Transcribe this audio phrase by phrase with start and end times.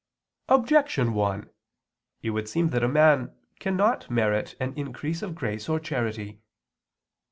[0.49, 1.47] Objection 1:
[2.23, 6.41] It would seem that a man cannot merit an increase of grace or charity.